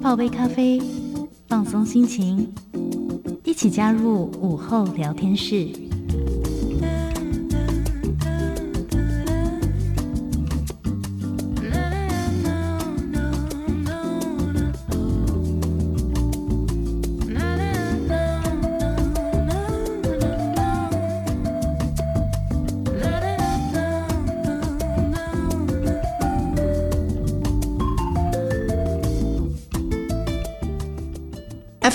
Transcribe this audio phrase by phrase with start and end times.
[0.00, 0.80] 泡杯咖啡，
[1.48, 2.52] 放松心情，
[3.44, 5.87] 一起加入午后聊天室。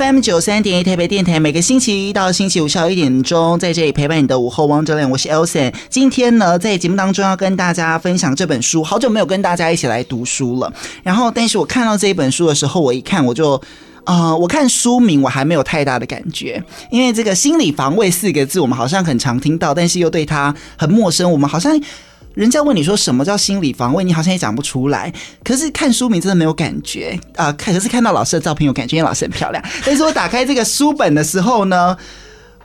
[0.04, 5.74] FM 九三点一台北电台，每个星期一到星期五下午一点钟，在这里陪伴你的午后王者亮，我是 Elson。
[5.88, 10.70] 今天呢，在节目当中要跟大家分享这本书，好久没有跟大家一起来读书了。
[11.04, 13.62] 然后，但是我看到这一本书的时候，我一看我就，
[14.04, 21.80] 呃，我看书名我还没有太大的感觉，因为这个心理防卫四个字，我们好像很常听到，但是又对它很陌生，我们好像。
[22.34, 25.14] 人家问你说什么叫心理防卫，你好像也讲不出来。
[25.44, 29.64] 可是看书名真的没有感觉啊，可是看到老师的照片有感觉，老师很漂亮。
[29.86, 31.96] 但是我打开这个书本的时候呢，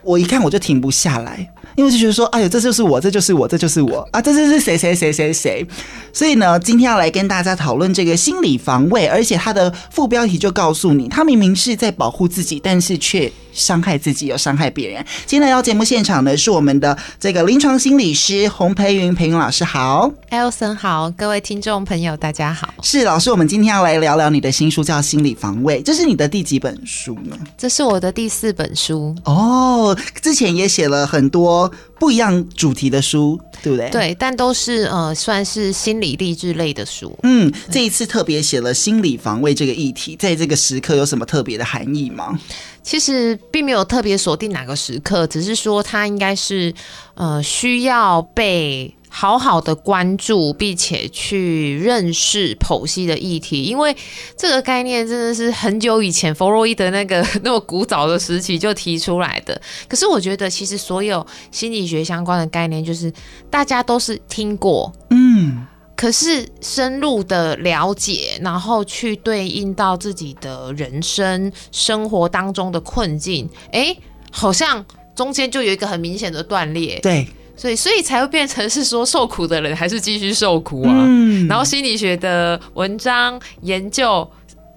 [0.01, 1.53] 我一看我就停不下来。
[1.75, 5.65] 因为就觉得说，哎呦，这就是我，这就是我，这就是我啊，这就是谁谁谁谁谁。
[6.11, 15.05] 所以呢，今天要来跟大家讨论这个心理防卫，而且它的副标题就告诉你，他明明是在保护自己，但是却伤害自己，又伤害别人。
[15.25, 22.73] 今天来到节目现场的是我们的这个临床心理师洪培云，培云老师好，Elson 好，各位听众朋友大家好。
[22.81, 27.37] 是老师，我们今天要来聊聊你的新书，叫《心理防卫》，这是你的第几本书呢？
[27.57, 31.71] 这是我的第四本书哦，之前也写了很多。
[31.99, 33.89] 不一样主题的书，对不对？
[33.89, 37.17] 对，但都是呃，算是心理励志类的书。
[37.23, 42.39] 嗯，这一次特别写了心理防卫这个议题，在这个时刻有什么特别的含义吗？
[42.81, 46.73] 其实并没有特别锁定哪个时刻，只是说它应该是
[47.15, 48.93] 呃需要被。
[49.09, 53.95] 好好的关注，并且去认识剖析的议题，因为
[54.37, 59.59] 这个概念真的是很久以前弗洛伊德那个 那么古早的时期就提出来的。
[59.87, 63.11] 可是我觉得，其实所有心理学相关的概念，就是
[63.49, 73.97] 大家都是听过，嗯，可是深入的了解，然后去对应到自己的人生生活当中的困境，哎，
[74.31, 74.85] 好像
[75.15, 77.27] 中间就有一个很明显的断裂，对。
[77.59, 80.93] 所以，所以才会变成是说，受苦的人还是继续受苦啊。
[81.05, 81.45] 嗯。
[81.49, 84.25] 然后心理学的文章研究，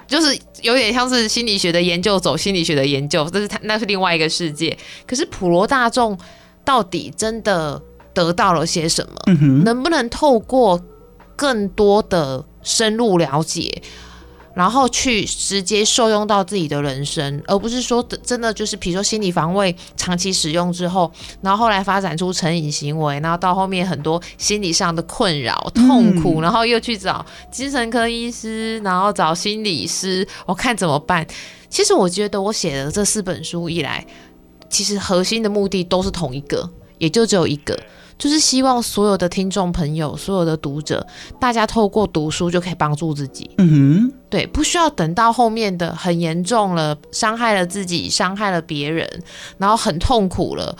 [0.08, 4.76] 就是有点像是心理学的研究走心理学的研究，这是他那是另外一个世界。
[5.06, 6.18] 可是普罗大众
[6.64, 7.80] 到底真的
[8.12, 9.14] 得到了些什么？
[9.26, 9.64] 嗯哼。
[9.64, 10.80] 能不能透过
[11.36, 13.80] 更多的深入了解？
[14.54, 31.26] 然后去直接受用到自己的人生，而不是说真的就是，比如说心理防卫长期使用之后，然后后来发展出成瘾行为，然后到后面很多心理上的困扰、痛苦，然后又去找精神科医师，然后找心理师，我看怎么办。
[31.70, 34.06] 其实我觉得我写的这四本书以来，
[34.68, 36.68] 其实核心的目的都是同一个，
[36.98, 37.78] 也就只有一个。
[38.22, 41.04] 就是希望所有的听众朋友、所有的读者，
[41.40, 43.50] 大家透过读书就可以帮助自己。
[43.58, 49.10] 嗯哼，对，不需要等到后面的很严重了，伤害了自己，伤害了别人，
[49.58, 50.78] 然后很痛苦了。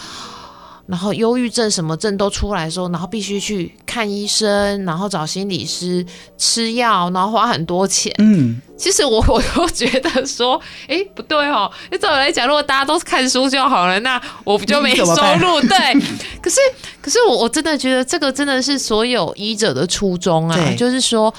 [0.87, 6.05] 然后忧郁症什么症都出来的时候，然后必须去看医生，然后找心理师
[6.37, 8.13] 吃药，然后花很多钱。
[8.19, 11.71] 嗯，其实我 我都觉得说，哎，不对哦。
[11.91, 15.61] 那照我来讲，如果大家都是看书就好了，那我不就没 收入？
[15.63, 16.01] 对。
[16.43, 16.61] 可是，
[17.01, 21.33] 可是我我真的觉得这个真的是所有医者的初衷啊，就是说，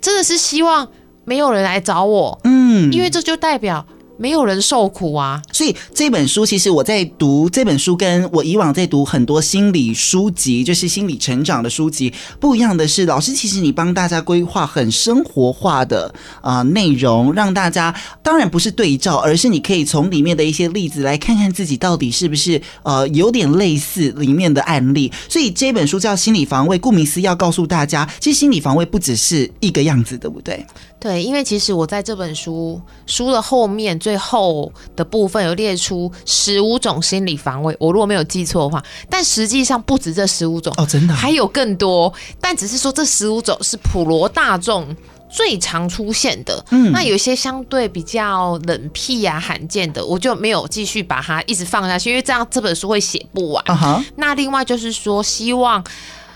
[0.00, 0.86] 真的是希望
[1.24, 2.38] 没有人来找我。
[2.44, 3.84] 嗯，因为这就代表。
[4.16, 17.92] 没有人受苦啊，所以这本书其实我在读这本书，跟我以往在读很多心理书籍，就是心理成长的书籍不一样的是，老师其实你帮大家规划很生活化的啊、呃、内容，让大家
[18.22, 25.10] 当然不是对照，而是你可以从里面的一些例子来看看自己到底是不是呃有点类似里面的案例。
[25.28, 30.64] 所以这本书叫《心理防卫》，顾名思义要告诉大家，其实心理防卫不只是一个样子，对不对？
[31.00, 33.98] 对，因为其实我在这本书书的后面。
[34.04, 44.94] 最后的部分有列出十五种心理防卫，我如果没有记错的话，但实际上不止这十五种哦，真的还有更多，但只是说这十五种是普罗大众
[45.30, 46.64] 最常出现的。
[46.70, 53.64] 嗯，那有一些相对比较冷僻啊、罕见的，我就没有继续把它一直放下去，因为这样这本书会写不完。
[53.64, 54.04] Uh -huh.
[54.16, 55.82] 那另外就是说，希望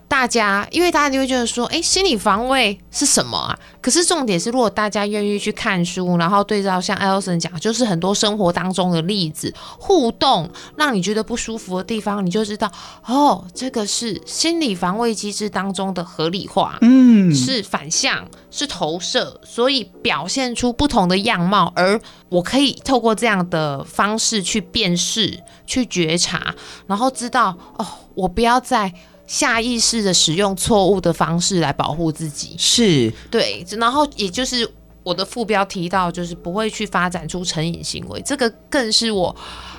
[0.08, 3.56] 大家，因为大家就会觉得说，哎，心理防卫是什么啊？
[3.80, 12.72] 可是重点是，如果大家愿意去看书，然后对照像 Elson 讲，就是很多生活当中的例子互动，让你觉得不舒服的地方，你就知道，
[13.04, 22.00] 哦，这个是心理防卫机制当中的合理化，嗯，是反向，是投射，所以表现出不同的样貌，而
[22.30, 26.54] 我可以透过这样的方式去辨识、去觉察，
[26.86, 28.92] 然后知道，哦，我不要再。
[29.28, 34.68] 下意识的使用错误的方式来保护自己，是对，然后也就是
[35.04, 39.34] 我的副标提到，就是不会去发展出成瘾行为，这个更是我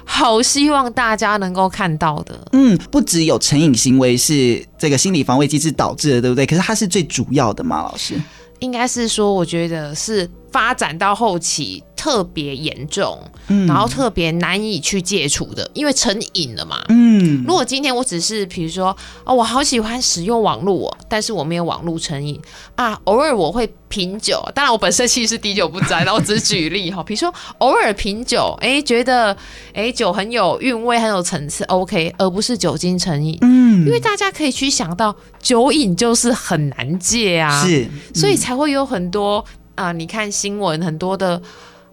[0.05, 2.39] 好希望大家能够看到的。
[2.51, 6.45] 嗯，不只有成瘾行为是这个心理防卫机制导致的，对不对？
[6.45, 8.13] 可是它是最主要的嘛，老师？
[8.59, 11.83] 应该是说，我觉得是发展到后期。
[11.99, 13.19] 特别严重，
[13.49, 16.81] 嗯，然后特别难以去戒除的，因为成瘾了嘛。
[16.87, 22.39] 嗯，如果今天我只是比如说，哦，我好喜欢使用网络哦，但是我没有网络成瘾
[22.75, 29.35] 啊，偶尔我会品酒，当然我本身其实是滴酒不沾，然后我只是举例哈，比如说偶尔品酒，哎，觉得
[29.73, 33.37] 哎酒很有韵味，很有层次，OK，而不是酒精成瘾。
[33.41, 39.43] 嗯，因为大家可以去想到，酒瘾就是很难戒啊，是，所以才会有很多
[39.75, 41.41] 啊，呃，你看新闻很多的。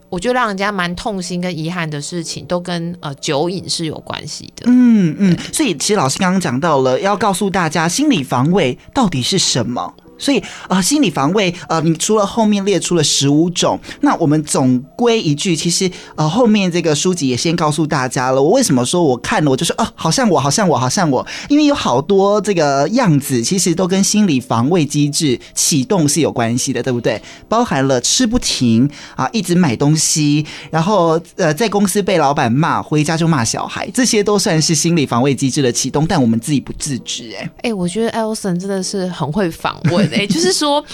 [0.09, 4.65] 我觉得让人家蛮痛心跟遗憾的事情，都跟呃酒瘾是有关系的。
[4.67, 9.95] 嗯嗯，所以其实老师刚刚讲到了，要告诉大家心理防卫到底是什么。
[10.19, 18.43] 所以啊、心理防卫呃，你除了后面列出了十五种，那我们总归一句，其实呃，后面这个书籍也先告诉大家了。
[18.43, 27.21] 我为什么说我看了，我就说哦、好像我，好像我，好像我，因为有好多这个样子，其实都跟心理防卫机制启动是有关系的，对不对？
[27.49, 40.06] 包含了吃不停啊，一直买东西，然后呃，在公司被老板骂，回家就骂小孩，这些都算是心理防卫机制的启动，但我们自己不自知、哎，哎，我觉得 Elson 真的是很会访问。
[40.13, 40.85] 哎，就是说，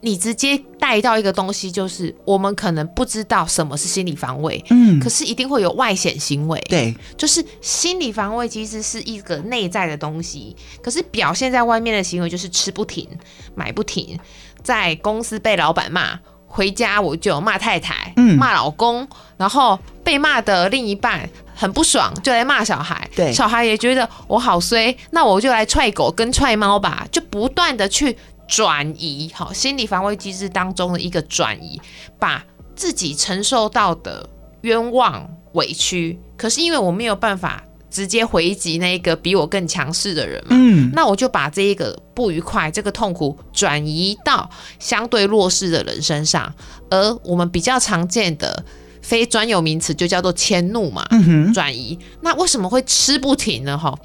[0.00, 13.08] 你直接带到一个东西，就是我们可能不知道什么是心理防卫，嗯，可是一定会有外显行为，对，就是心理防卫其实是一个内在的东西，可是表现在外面的行为就是吃不停、
[13.54, 14.18] 买不停，
[14.62, 28.16] 在公司被老板骂，回家我就骂太太，嗯，骂老公，然后被骂的另一半很不爽，就来骂小孩，对，小孩也觉得我好衰，那我就来踹狗跟踹猫吧，就不断的去。
[28.46, 31.80] 转移，好，心理防卫机制当中的一个转移，
[32.18, 32.44] 把
[32.74, 34.28] 自己承受到的
[34.62, 44.48] 冤枉委屈，可是因为我没有办法直接回击那个比我更强势的人嘛，嗯，那我就把这一个不愉快、这个痛苦转移到
[44.78, 46.52] 相对弱势的人身上，
[46.90, 48.64] 而我们比较常见的
[49.00, 51.06] 非专有名词就叫做迁怒嘛，
[51.54, 51.98] 转移。
[52.20, 53.78] 那为什么会吃不停呢？
[53.78, 53.96] 哈？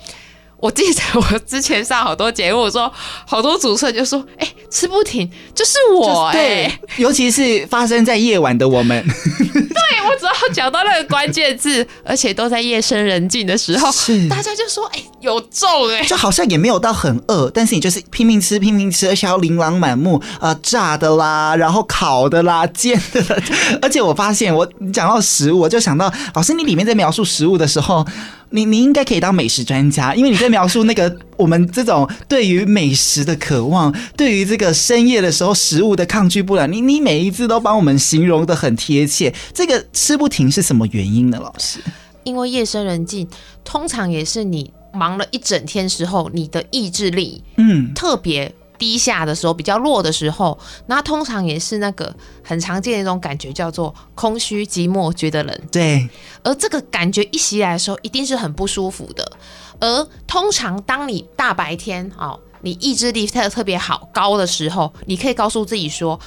[0.62, 2.92] 我记得我之前上好多节目，说
[3.26, 9.04] 好多主持人就说：“哎、欸，吃不停就是我、欸。”哎，尤其是发生在夜晚的我们。
[9.04, 23.44] 对，我只要讲到那个关键字，而且都在夜深人静的时候，是大家就说：“哎、欸，有中哎、欸！”就好像也没有到很饿，但是你就是拼命吃，拼命吃，而且要琳琅满目啊、呃，炸的啦，然后烤的啦，煎的啦。
[23.82, 28.06] 而且我发现，我讲到食物，我就想到老师，你里面在描述食物的时候。
[28.52, 36.68] 你你应该可以当美食专家， 因为你在描述那个我们这种对于美食的渴望，对于这个深夜的时候食物的抗拒不了。
[36.68, 39.34] 你你每一次都帮我们形容的很贴切。
[39.54, 41.40] 这个吃不停是什么原因呢？
[41.42, 41.80] 老师？
[42.24, 43.28] 因为夜深人静，
[43.64, 48.54] 通常也是你忙了一整天时候，你的意志力嗯特别。
[48.82, 50.58] 低下的时候，比较弱的时候，
[50.88, 52.12] 那通常也是那个
[52.44, 55.56] 很常见的一种感觉，叫做空虚、寂寞、觉得冷。
[55.72, 56.10] 对，
[56.42, 59.32] 而这个感觉一袭来的时候，一定是很不舒服的。
[59.80, 66.20] 而通常当你大白天哦，你意志力特特别好高的时候，你可以告诉自己说，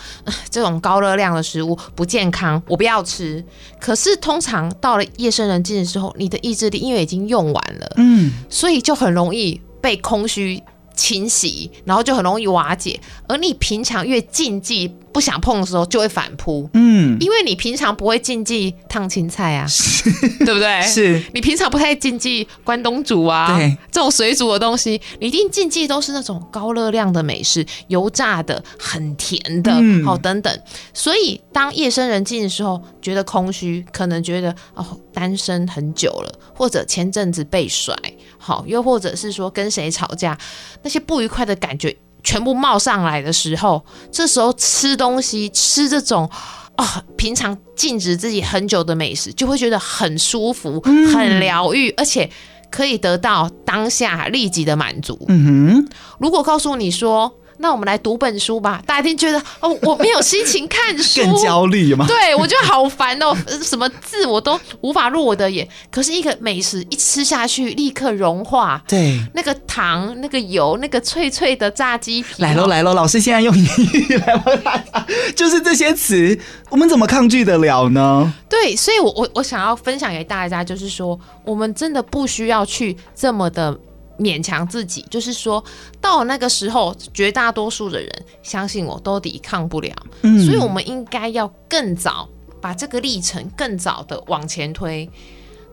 [0.48, 3.44] 这种高热量的食物不健康，我不要吃。
[3.80, 10.62] 可是通常到了夜深人静的时候，你的意志力因为已经用完了，嗯，所以就很容易被空虚。
[10.94, 13.00] 侵袭，然后就很容易瓦解。
[13.28, 16.68] 而你平常越禁忌不想碰的时候，就会反扑。
[16.74, 19.64] 嗯，因为你平常不会禁忌烫青菜啊，
[20.44, 20.82] 对不对？
[20.82, 29.70] 是你平常不太禁忌关东煮啊，对，这种水煮的东西，你一定禁忌都是那种高热量的美食，油炸的、很甜的，
[30.04, 30.60] 好、嗯、等等。
[30.92, 37.94] 所以当夜深人静的时候，觉得空虚，可能觉得哦，单身很久了，或者前阵子被甩。
[38.36, 40.36] 好，又或者是说跟谁吵架，
[40.82, 46.28] 那些不愉快的感觉全部冒上来的时候，这时候吃东西，吃这种
[46.76, 52.28] 啊、哦，平常禁止自己很久的美食，就会觉得很舒服、很疗愈，而且
[52.70, 55.16] 可以得到当下立即的满足。
[55.28, 55.88] 嗯哼，
[56.18, 62.06] 如果告诉你说，那我们来读本书吧，大家一定觉得哦，我没有心情看书， 更焦虑吗？
[62.06, 65.66] 对，我觉得好烦哦， 什么字我都无法入我的眼。
[65.90, 68.82] 可是一个美食一吃下去，立刻融化。
[68.88, 75.06] 对，那个糖、那个油、那个脆脆的炸鸡皮，来喽来喽，老师现在用英语来问大家，
[75.36, 76.38] 就是这些词，
[76.70, 78.32] 我们怎么抗拒得了呢？
[78.48, 83.78] 对，所以我我我想要分享给大家，就是说，我们真的不需要去这么的。
[84.18, 85.62] 勉强自己，就是说
[86.00, 88.10] 到那个时候，绝大多数的人
[88.42, 89.94] 相信我都抵抗不了。
[90.22, 92.28] 嗯，所以我们应该要更早
[92.60, 95.08] 把这个历程更早的往前推。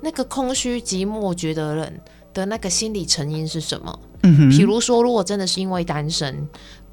[0.01, 1.93] 那个空虚、寂寞、觉得冷
[2.33, 3.99] 的那个心理成因是什么？
[4.23, 6.47] 嗯哼，比如说，如果真的是因为单身，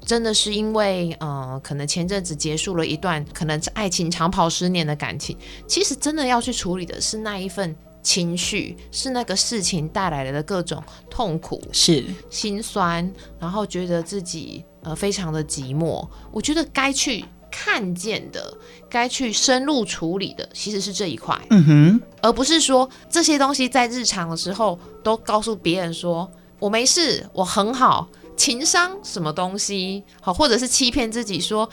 [0.05, 5.35] 真的是因为呃，可能前阵子结束了一段可能是爱情长跑十年的感情，
[5.67, 7.75] 其实真的要去处理的是那一份。
[8.09, 13.07] 情绪是那个事情带来的各种痛苦，是心酸，
[13.39, 16.03] 然后觉得自己呃非常的寂寞。
[16.31, 18.51] 我觉得该去看见的，
[18.89, 31.69] 该去深入处理的，其实是这一块，嗯哼，而不是说这些东西在日常的时候都告诉别人说我没事，我很好，情商什么东西好，或者是欺骗自己说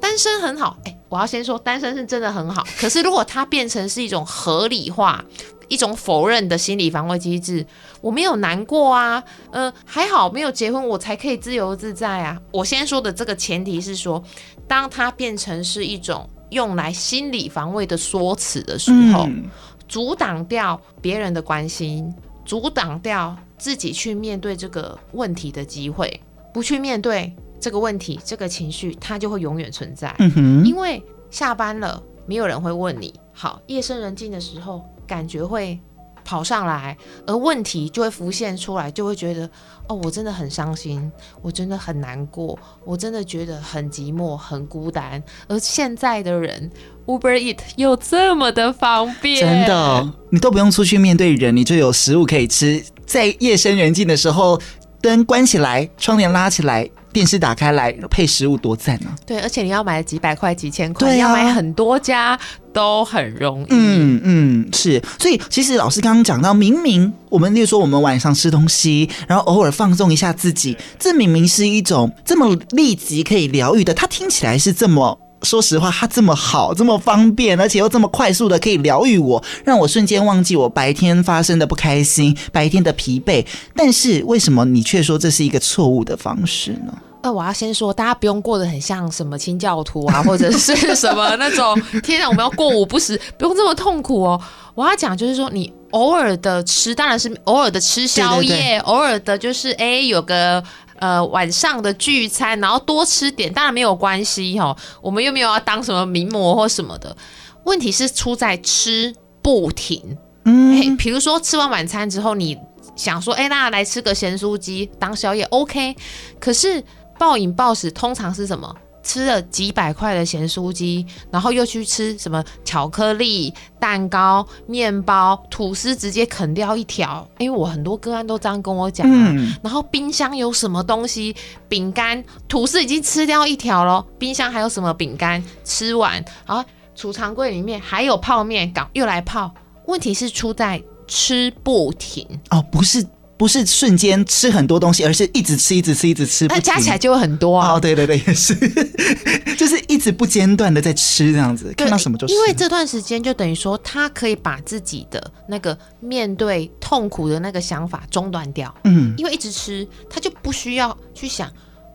[0.00, 0.78] 单身很好。
[0.84, 5.22] 哎，我要先说单身是真的很好，可是如果它变成是一种合理化。
[5.68, 7.66] 一种否认的心理防卫机制，
[8.00, 12.40] 我没有难过啊，嗯、呃，还好没有结婚，我才可以自由自在啊。
[12.52, 14.22] 我先说的这个前提是说，
[14.68, 19.44] 当它变成是一种用来心理防卫的说辞的时候，嗯、
[19.88, 22.12] 阻挡掉别人的关心，
[22.44, 26.20] 阻挡掉自己去面对这个问题的机会，
[26.52, 30.14] 不去面对这个问题，这个情绪它就会永远存在。
[30.18, 33.14] 嗯哼，因为下班了，没有人会问你。
[33.32, 34.84] 好，夜深人静的时候。
[35.14, 35.78] 感觉会
[36.24, 39.48] 跑上来，而问题就会浮现出来，就会觉得
[39.88, 45.22] 哦，我真的很伤心，我真的很难过，我真的觉得很寂寞、很孤单。
[45.46, 46.68] 而现在的人
[47.06, 52.84] ，Uber Eat 又这么的方便，真的，你都不用出去面对人，你就有食物可以吃。
[53.06, 54.60] 在夜深人静的时候，
[55.00, 56.90] 灯关起来，窗帘拉起来。
[57.14, 59.14] 电视打开来配食物多赞啊！
[59.24, 62.36] 对，而且你要买几百块、几千块，对啊，要买很多家
[62.72, 63.66] 都很容易。
[63.70, 65.00] 嗯嗯，是。
[65.20, 75.16] 所以其实老师刚刚讲到，明明我们例如说我们晚上吃东西，然后偶尔放纵一下自己，这明明是一种这么立即可以疗愈的，它听起来是这么。
[75.44, 83.44] 说实话，它这么好，这么方便，而且又这么快速的可以疗愈我，让我瞬间忘记我白天发生的不开心、白天的疲惫。
[83.76, 86.92] 但是为什么你却说这是一个错误的方式呢？
[87.22, 94.40] 呃，我要先说，大家不用过得很像什么清教徒啊，或者是什么那种天哪，我们要过午不食，不用这么痛苦哦。
[94.74, 100.62] 我要讲就是说，你偶尔的吃，当然是偶尔的吃宵夜，对对对，偶尔的就是哎有个。
[100.96, 104.76] 呃，晚上的聚餐，然后多吃点，当然没有关系哈。
[105.02, 107.16] 我们又没有要当什么名模或什么的。
[107.64, 110.16] 问题是出在吃不停。
[110.44, 112.56] 嗯，比如说吃完晚餐之后，你
[112.94, 115.96] 想说，哎，那来吃个咸酥鸡当宵夜，OK。
[116.38, 116.84] 可是
[117.18, 118.74] 暴饮暴食通常是什么？
[119.04, 127.28] 吃了几百块的咸酥鸡，然后又去吃什么巧克力蛋糕、面包、吐司，直接啃掉一条。
[127.38, 129.28] 因为我很多个案都这样跟我讲啊。
[129.30, 131.36] 嗯、然后冰箱有什么东西？
[131.68, 135.44] 饼干、吐司已经吃掉一条了，冰箱还有什么饼干？
[135.62, 136.64] 吃完，然后
[136.96, 139.54] 储藏柜里面还有泡面，搞又来泡。
[139.86, 143.06] 问题是出在吃不停哦，不是。
[143.36, 147.72] 不是瞬间吃很多东西，而是一直吃，一直吃，一直吃，那加起来就会很多啊！
[147.72, 148.54] 哦，对对对，也是，
[149.58, 152.32] 就是一直不间断的在吃这样子，看到什么就吃。
[152.34, 158.72] 因为这段时间就等于说，他可以把自己的那个面对痛苦的那个想法中断掉。
[158.84, 161.48] 嗯，因为一直吃，他就不需要去想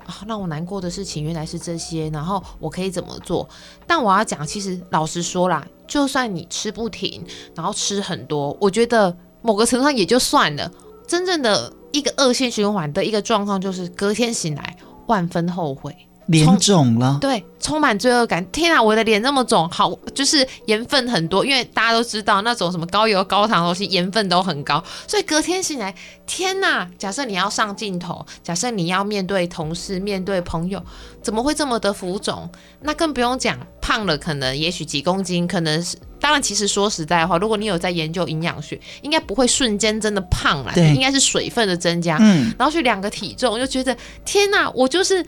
[0.06, 3.48] 啊，让我难过的事情原来是这些，然后我可以怎么做？
[3.88, 7.24] 但我要讲，其实老实说啦，就算你吃不停，
[7.56, 10.70] 然后吃很多，我觉得某个程度上也就算了。
[11.10, 15.94] 真正的一个恶性循环的一个状况，就是隔天醒来万分后悔，
[16.30, 18.46] 脸肿了，对，充满罪恶感。
[18.52, 25.94] 天啊，我的脸那么肿，好，就是盐分很多，因为大家都知道那种什么高油高糖的东西，盐分都很高，所以隔天醒来，
[26.28, 26.88] 天哪！
[27.00, 30.80] 假设你要上镜头，假设你要面对同事、面对朋友，
[31.24, 32.48] 怎么会这么的浮肿？
[32.82, 35.98] 那更不用讲胖了，可能也许几公斤，可能是。
[36.22, 42.18] 当然，其实说实在话，如果你有在研究营养学，应该不会瞬间真的胖了，应该是水分的增加。
[42.20, 43.96] 嗯，然后去量个体重，就觉得
[44.26, 45.26] 天哪，我就是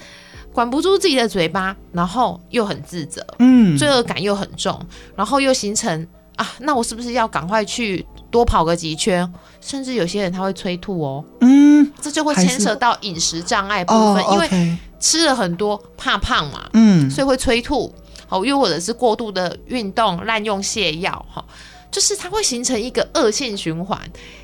[0.53, 4.79] 管不住自己的嘴巴，然后又很自责，嗯，罪恶感又很重，
[5.15, 6.05] 然后又形成
[6.35, 9.31] 啊，那我是不是要赶快去多跑个几圈？
[9.61, 17.93] 甚至有些人他会催吐哦，嗯，这就会牵扯到饮食障碍部分，哦、因为吃了很多怕胖嘛，嗯，所以会催吐，
[18.27, 21.43] 好，又或者是过度的运动、滥用泻药，哈，
[21.89, 23.97] 就是它会形成一个恶性循环，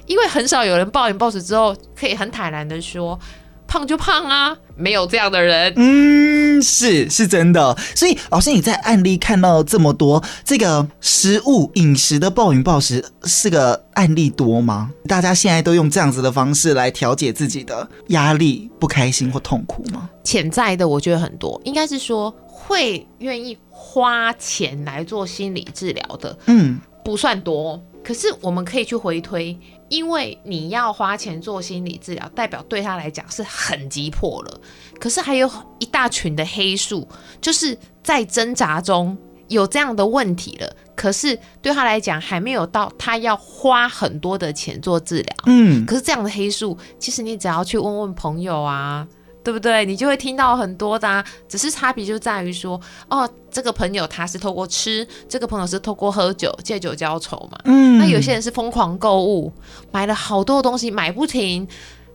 [0.05, 3.19] 因为很少有人暴饮暴食之后可以很坦然的说。
[3.67, 5.73] 胖就胖啊，没有这样的人。
[5.75, 7.77] 嗯，是是真的。
[7.95, 14.91] 所以老师，你在案例看到这么多这个食物饮食的暴饮暴食，是个案例多吗？
[15.07, 20.09] 大家现在都用这样子的方式来调节自己的压力、不开心或痛苦吗？
[20.23, 27.81] 潜在的我觉得很多，应该是说会愿意花钱来做心理治疗的，嗯，不算多。
[28.03, 29.57] 可是我们可以去回推。
[29.89, 34.61] 因为你要花钱做心理治疗，代表对他来讲是很急迫了。
[34.99, 37.07] 可是还有一大群的黑数，
[37.41, 39.17] 就是在挣扎中
[39.47, 40.75] 有这样的问题了。
[40.95, 45.35] 可是对他来讲还没有到他要花很多的钱做治疗。
[45.45, 49.07] 嗯，可是这样的黑数，其实你只要去问问朋友啊。
[49.47, 49.85] 对不对？
[49.85, 52.77] 你就会听到很多的啊，只是差别就在于说，
[53.07, 57.57] 哦，这个朋友他是透过吃，这个朋友是透过喝酒，借酒浇愁嘛。
[57.63, 59.49] 嗯，那有些人是疯狂购物，
[59.89, 61.65] 买了好多东西，买不停。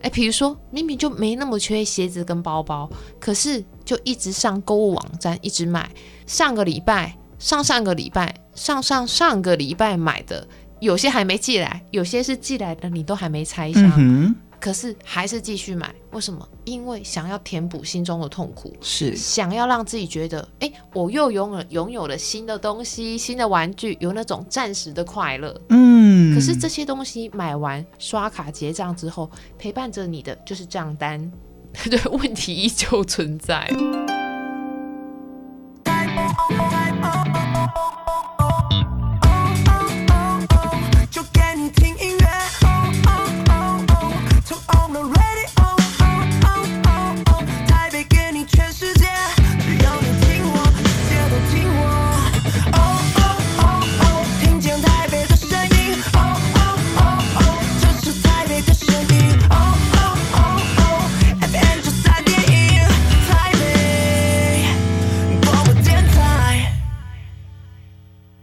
[0.02, 2.86] 哎，比如说明明就没那么缺鞋子跟包包，
[3.18, 5.90] 可是就一直上购物网站，一直买。
[6.26, 10.46] 上个礼拜、上上个礼拜、上上上个礼拜买的，
[10.80, 13.90] 有些还没寄来，有些是寄来的，你都还没拆箱。
[13.96, 16.48] 嗯可是还是继续买，为什么？
[16.64, 25.60] 因为想要填补心中的痛苦，是想要让自己觉得，哎，我又拥有拥有了新的东西、新的玩具，有那种暂时的快乐。
[25.70, 29.28] 嗯，可是这些东西买完刷卡结账之后，
[29.58, 31.28] 陪伴着你的就是账单，
[31.90, 33.68] 对，问题依旧存在。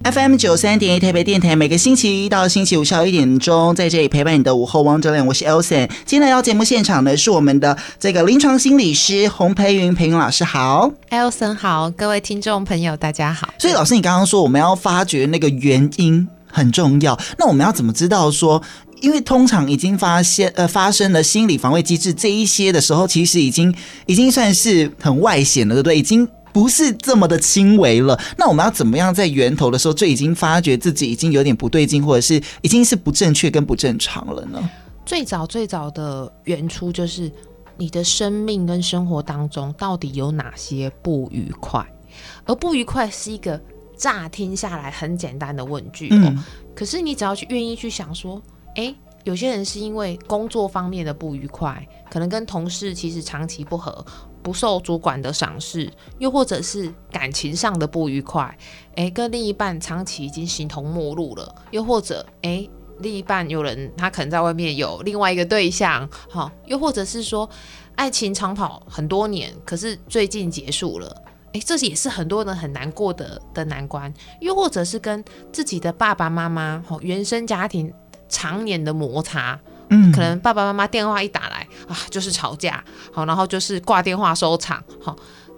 [0.01, 5.89] FM 九三点一台北电台，每个星期一到星期五下午一点钟，在这里陪伴你的午后王者脸，我是 Elson。
[6.05, 13.49] 今天来到节目现场的是我们的这个临床心理师洪培云，培云老师好，Elson 好，各位听众朋友大家好。
[13.57, 18.61] 所以老师，你刚刚说我们要发掘那个原因很重要，那我们要怎么知道说，
[19.01, 25.99] 因为通常已经发现呃发生了心理防卫机制这一些的时候，其实已经已经算是很外显了，对不对？
[25.99, 26.25] 已经。
[26.51, 34.69] 不是这么的轻微了，那我们要怎么样在源头的时候就已经发觉自己已经有点不对劲，或者是已经是不正确跟不正常了呢？
[35.05, 37.31] 最早最早的原初就是
[37.77, 41.85] 你的生命跟生活当中到底有哪些不愉快，
[42.45, 43.59] 而不愉快是一个
[43.97, 46.43] 乍听下来很简单的问句哦，嗯、
[46.75, 48.41] 可是你只要去愿意去想说，
[48.75, 54.05] 诶，有些人是因为工作方面的不愉快，可能跟同事其实长期不合。
[54.41, 58.57] 不受主管的赏识，又或者是感情上的不愉快，
[58.95, 62.67] 诶，跟另一半长期已经形同陌路了，又或者诶，
[62.99, 67.47] 另一半有人他可能在外面有另外一个对象，好，又或者是说
[67.95, 77.93] 爱情长跑很多年，可是最近结束了，诶，这也是很多人很难过的的难关，又或者是跟自己的爸爸妈妈，好，原生家庭
[78.29, 79.59] 常年的摩擦。
[79.91, 85.15] 嗯，可能爸爸妈妈电话一打来啊，就是吵架，好，然后就是挂电话收场，好，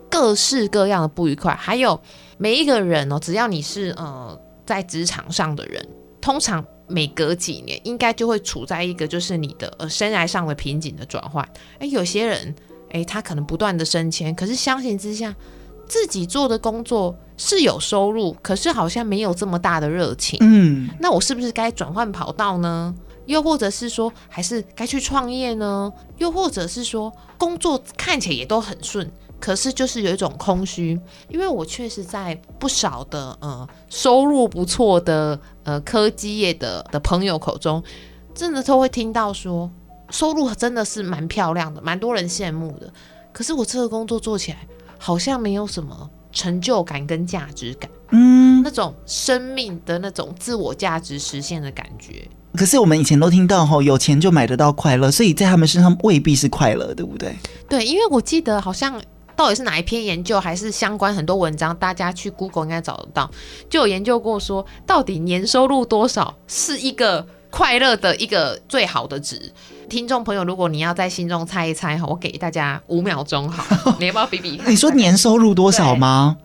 [0.09, 1.53] 各式各样的不愉快。
[1.53, 2.01] 还有
[2.37, 5.85] 每一个人哦，只要你是呃在职场上的人，
[6.21, 11.45] 通常每隔几年应该就会处在一个就是你的呃生涯上的瓶颈的转换。
[11.79, 12.55] 诶，有些人
[12.91, 15.35] 诶，他可能不断的升迁，可是相形之下，
[15.91, 20.39] 自己做的工作是有收入，可是好像没有这么大的热情。
[20.39, 22.95] 嗯，那我是不是该转换跑道呢？
[23.25, 25.91] 又或者是说，还是该去创业呢？
[26.17, 30.97] 又或者是说，工作看起来也都很顺，可是就是有一种空虚。
[31.27, 37.83] 因为我确实在不少的呃收入不错的呃科技业的的朋友口中，
[38.33, 39.69] 真的都会听到说，
[40.09, 42.89] 收入真的是蛮漂亮的，蛮多人羡慕的。
[43.33, 44.57] 可是我这个工作做起来，
[45.03, 52.27] 好像没有什么成就感跟价值感，嗯，那种生命的那种自我价值实现的感觉。
[52.53, 57.35] 可是我们以前都听到吼，有钱就买得到快乐，所以在他们身上未必是快乐，对不对？
[57.67, 59.01] 对，因为我记得好像
[59.35, 63.31] 到底是哪一篇研究，还是相关很多文章，大家去 Google 应该找得到，
[63.71, 69.51] 就有研究过说，到底年收入多少是一个快乐的一个最好的值。
[69.91, 73.61] 听众朋友，如果你要在心中猜一猜哈，我给大家五秒钟好，
[73.99, 74.71] 你要不要比比看？
[74.71, 76.37] 你说年收入多少吗？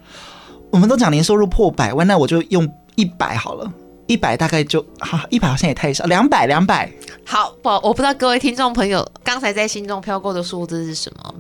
[0.73, 3.73] 我们都讲年收入破百万，那我就用一百好了。
[4.09, 6.05] 一百大概就好，一百好像也太少。
[6.07, 6.91] 两百，两百。
[7.25, 11.35] 好，不，我不知道各位听众朋友刚才在心中飘过的数字是什么？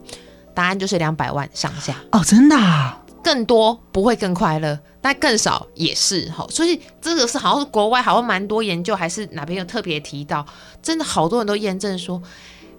[0.54, 1.96] 答案就是两百万上下。
[2.12, 3.02] 哦，真的啊？
[3.26, 6.46] 更多不会更快乐，但更少也是哈。
[6.48, 10.46] 所以这个是好像是国外好像蛮多研究，还是哪边有特别提到，
[10.80, 12.22] 真的好多人都验证说。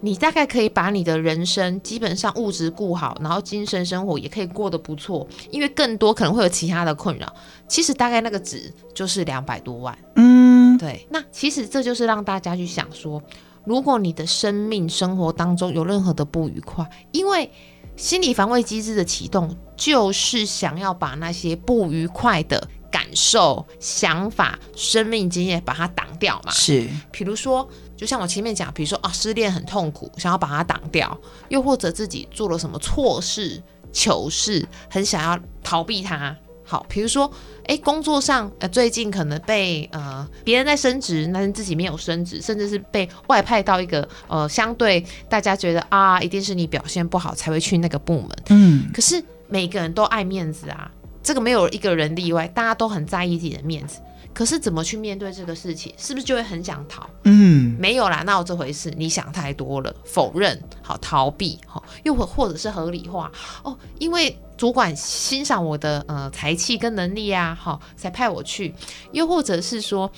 [0.00, 7.26] 你大概可以把你的人生基本上物质顾好，然后精神生活也可以过得不错，因为更多可能会有其他的困扰。
[7.66, 9.98] 其实大概那个值就是两百多万。
[10.14, 11.04] 嗯，对。
[11.10, 13.20] 那其实这就是让大家去想说，
[13.64, 17.50] 如果你的生命生活当中有任何的不愉快，因为
[17.96, 26.52] 心理防卫机制的启动就是想要把那些不愉快的感受、想法、生命经验把它挡掉嘛。
[26.52, 27.66] 是，比如说。
[27.98, 33.60] 就像我前面讲，比如说啊，失恋很痛苦，想要把它挡掉，又或者自己做了什么错事、
[33.92, 36.32] 糗事，很想要逃避它。
[36.64, 37.28] 好，比如说，
[37.66, 48.30] 哎，工作上呃，最近可能被呃别人在升职，但是自己没有升职，甚至是被外派到一个呃相对大家觉得啊，一定是你表现不好才会去那个部门。
[48.50, 50.90] 嗯，可是每个人都爱面子啊，
[51.22, 54.00] 这个没有一个人例外，大家都很在意自己的面子。
[54.34, 57.04] 可是怎么去面对这个事情，是不是就会很想逃？
[57.24, 58.92] 嗯，没有啦，哪有这回事？
[58.96, 63.32] 你想太多了，否认，好逃避，好，又或或者是合理化
[63.64, 68.72] 哦，因为主管欣赏我的呃才气跟能力啊，好才派我去，
[69.10, 70.08] 又或者是说，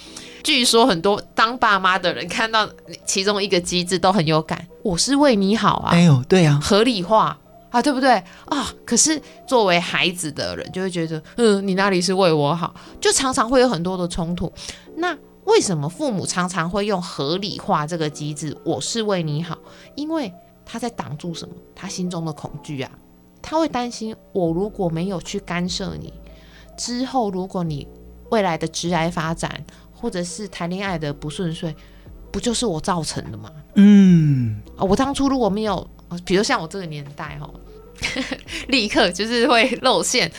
[0.42, 2.68] 据说很多当爸妈的人看到
[3.06, 7.38] 其中一个机制都很有感，我是为你好啊，哎呦，对啊，合理化。
[7.70, 8.11] 啊，对不对
[8.46, 8.68] 啊？
[8.85, 12.74] 可是作为孩子的人，就会觉得，嗯，你那里是为我好？
[13.00, 14.52] 就常常会有很多的冲突。
[14.96, 18.56] 那为什么父母常常会用合理化这个机制？
[18.64, 19.56] 我是为你好，
[19.94, 20.33] 因为
[20.66, 21.54] 他在挡住什么？
[21.74, 22.90] 他心中的恐惧啊，
[23.40, 26.12] 他会担心，我如果没有去干涉你，
[26.76, 27.87] 之后如果你
[28.30, 31.74] 未来的职癌发展，或者是谈恋爱的不顺遂，
[32.33, 33.50] 不就是我造成的吗？
[33.76, 35.88] 嗯，啊，我当初如果没有。
[36.24, 37.50] 比如像我这个年代哈，
[38.68, 40.30] 立刻就是会露馅。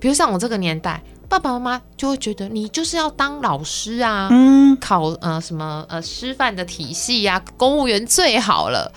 [0.00, 8.92] 比如像我这个年代，爸爸妈妈就会觉得你就是要当老师啊，嗯，考呃什么呃师范的体系呀，公务员最好了。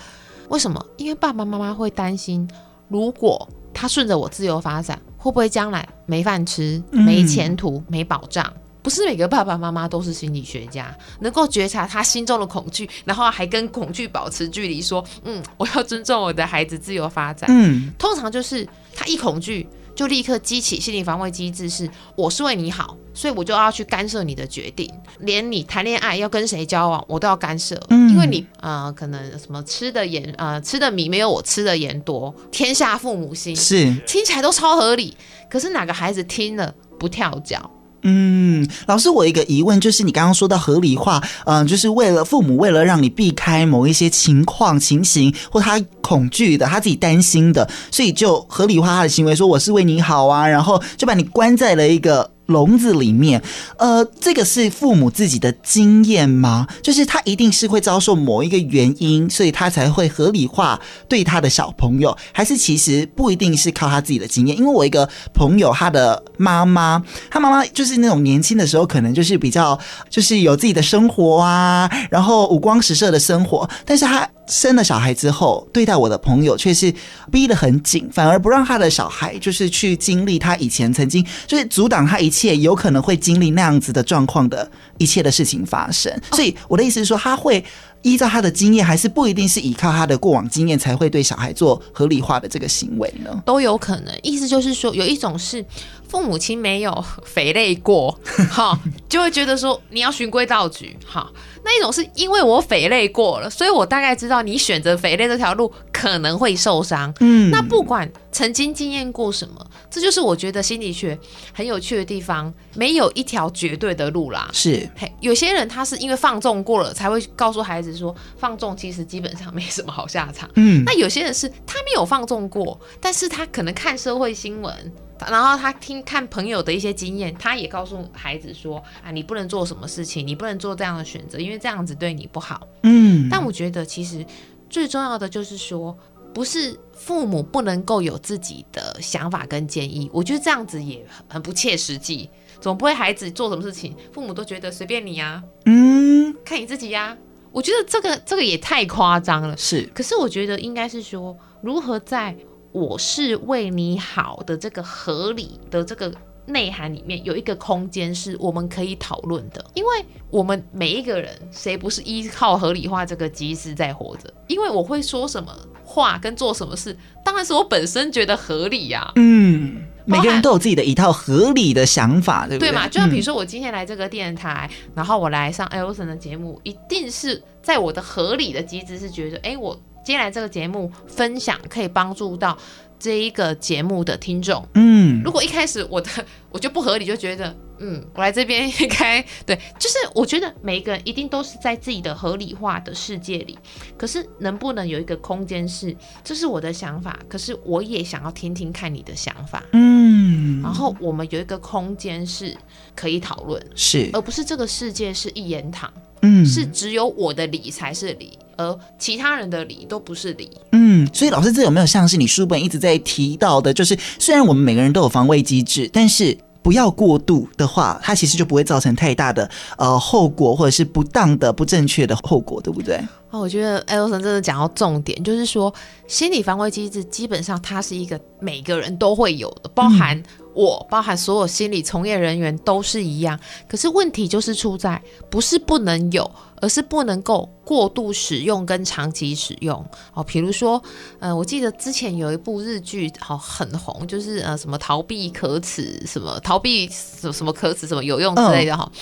[0.48, 0.84] 为什么？
[0.96, 2.48] 因为爸爸妈妈会担心，
[2.88, 8.52] 如果他顺着我自由发展，会不会将来没饭吃、没前途、没保障？
[8.82, 24.90] 不是每个爸爸妈妈都是心理学家，能够觉察他心中的恐惧，然后还跟恐惧保持距离，说：“嗯，我要尊重我的孩子自由发展。”嗯，通常就是他一恐惧，就立刻激起心理防卫机制，是我是为你好，所以我就要去干涉你的决定，
[25.20, 33.94] 连你谈恋爱要跟谁交往，我都要干涉，嗯、因为你啊、呃，可能什么吃的盐啊、呃，吃的米没有我吃的盐多，天下父母心，是。
[34.06, 35.16] 听起来都超合理，
[35.48, 37.70] 可是哪个孩子听了不跳脚？
[38.02, 52.31] 嗯，老师，我一个疑问就是，你刚刚说到合理化，嗯、就是为了父母为了让你避开某一些情况情形，或他恐惧的，他自己担心的，所以就合理化他的行为，说我是为你好啊，然后就把你关在了一个。
[52.46, 53.40] 笼子里面，
[53.78, 56.66] 呃，这个是父母自己的经验吗？
[56.82, 64.56] 就是他一定是会遭受某一个原因，所以他才会合理化对他的小朋友，还是其实不一定是靠他自己的经验？
[64.56, 69.78] 因为我一个朋友，他的妈妈，他妈妈就是那种年轻的时候，可能就是比较
[70.10, 74.28] 就是有自己的生活啊，然后五光十色的生活，但是他。
[74.48, 76.92] 生了小孩之后，对待我的朋友却是
[77.30, 86.10] 逼得很紧，反而不让他的小孩就是去经历他以前曾经就是阻挡他一切有可能会经历那样子的状况的一切的事情发生。
[86.32, 87.62] 所以我的意思是说，他会
[88.00, 93.42] 依照他的经验，还是不一定是依靠他的过往经验才会对小孩做合理化的这个行为呢？
[93.44, 94.12] 都有可能。
[94.22, 95.64] 意思就是说，有一种是
[96.08, 98.18] 父母亲没有肥累过，
[98.50, 101.30] 哈，就会觉得说你要循规蹈矩，哈。
[101.64, 107.14] 那一种是因为我肥累过了，所以我大概知道你选择肥累这条路可能会受伤。
[107.20, 111.16] 嗯，那不管曾经经验过什么，这就是我觉得心理学
[111.52, 114.48] 很有趣的地方，没有一条绝对的路啦。
[114.52, 114.88] 是，
[115.20, 120.50] 有些人他是因为放纵过了，才会告诉孩子说放纵其实基本上没什么好下场。
[120.56, 124.92] 嗯，那有些人是他没有放纵过，但是他可能看社会新闻。
[125.30, 133.28] 然后他听看朋友的一些经验，他也告诉孩子说：“啊，你不能做什么事情，你不能做这样的选择，因为这样子对你不好。”嗯。
[133.30, 134.26] 但我觉得其实
[134.68, 135.96] 最重要的就是说，
[136.32, 142.28] 不是父母不能够有自己的想法跟建议，我觉得这样子也很不切实际。
[142.60, 147.16] 总不会孩子做什么事情，父母都觉得随便你呀，嗯，看你自己呀。
[147.50, 149.56] 我觉得这个这个也太夸张了。
[149.56, 152.34] 是，可是我觉得应该是说，如何在
[152.70, 156.14] 我是为你好的这个合理的这个
[156.46, 159.62] 内涵里面，有一个空间是我们可以讨论的。
[159.74, 159.90] 因为
[160.30, 164.32] 我们每一个人，谁不是依靠合理化这个机制在活着？
[164.46, 165.52] 因为我会说什么
[165.92, 169.12] 话跟做什么事，当然是我本身觉得合理呀、啊。
[169.16, 169.82] 嗯。
[170.04, 172.70] 每个人都有自己的一套合理的想法，对不对？
[172.70, 172.88] 对嘛？
[172.88, 182.58] 就像比如说，我今天来这个电台，嗯、然后我来上 Elson 的节目，一定是在我的合理的机制是觉得，哎，我今天来这个节目分享可以帮助到
[182.98, 184.66] 这一个节目的听众。
[184.74, 186.10] 嗯，如果一开始我的
[186.50, 187.54] 我就不合理，就觉得。
[187.84, 193.58] 嗯，我来这边应该对，就是我觉得每一个人一定都是在自己的合理化的世界里，
[193.98, 202.56] 可是能不能有一个空间是，这是我的想法，可是我也想要听听看你的想法，嗯，然后我们有一个空间是
[202.94, 216.38] 可以讨论，是，而不是这个世界是一言堂，嗯，是只有我的理才是理，而其他人的理都不是理，嗯，所以老师，这有没有像是你书本一直在提到的，就是虽然我们每个人都有防卫机制，但是。
[216.62, 223.00] 不要过度的话，它其实就不会造成太大的呃后果，或者是不当的、不正确的后果，对不对？
[223.30, 225.72] 哦，我觉得艾罗森真的讲到重点，就是说
[226.06, 230.22] 心理防卫机制基本上它是一个每个人都会有的，包含
[230.54, 233.38] 我，嗯、包含所有心理从业人员都是一样。
[233.68, 236.30] 可是问题就是出在不是不能有。
[236.62, 239.84] 而是不能够过度使用跟长期使用
[240.14, 240.80] 哦，比如说，
[241.18, 248.84] 呃，我记得之前有一部日剧，好很红，就是呃什么逃避可耻，什么逃避什么什么可耻，什么有用之类的哈。
[248.84, 248.92] Oh.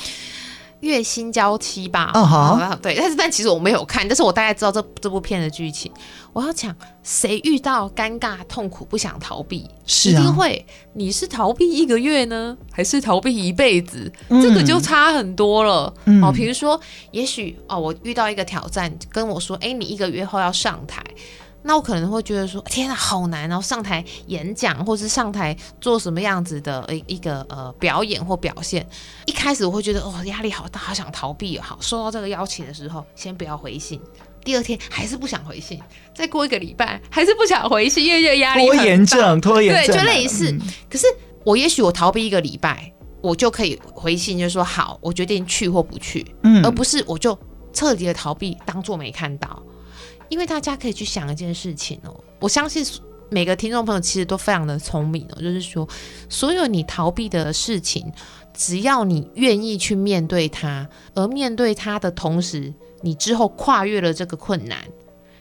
[0.80, 5.90] 月薪娇妻吧，嗯好，对，但是但其实我没有看，但是我大概知道这这部片的剧情。
[6.32, 10.64] 我要讲，谁遇到尴尬、痛苦不想逃避，是啊、一定会。
[10.94, 14.10] 你是逃避一个月呢，还是逃避一辈子？
[14.28, 15.92] 嗯、这个就差很多了。
[16.04, 21.02] 嗯、哦，比如说，也许哦，我遇到一个挑战，跟我说，哎，你一个月后要上台。
[21.62, 23.48] 那我可能会觉得说，天啊，好难！
[23.48, 28.86] 然后上台演讲，或是上台做什么样子的一一个呃表演或表现，
[29.26, 31.58] 一开始我会觉得哦，压力好大，好想逃避。
[31.58, 34.00] 好，收到这个邀请的时候，先不要回信。
[34.42, 35.78] 第二天还是不想回信，
[36.14, 38.66] 再过一个礼拜还是不想回信，因为这压力。
[38.66, 40.50] 拖延症，拖延症，对，就类似。
[40.50, 41.06] 嗯、可是
[41.44, 47.38] 我也许我逃避一个礼拜，我就可以回信，就是说好，我决定去或不去，嗯，而不是我就
[47.74, 49.62] 彻底的逃避，当做没看到。
[50.30, 52.82] 因为大家可以去想一件事情哦，我相信
[53.28, 55.86] 每个听众朋友其实都非常的聪明哦，就是说，
[56.28, 58.10] 所有你逃避的事情，
[58.54, 64.78] 只要你愿意去面对它，而面对它的同时，你之后跨越了这个困难，